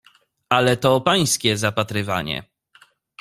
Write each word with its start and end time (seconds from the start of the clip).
"Ale 0.49 0.77
to 0.77 1.01
pańskie 1.01 1.57
zapatrywanie." 1.57 2.43